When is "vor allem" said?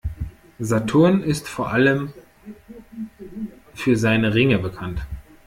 1.47-2.11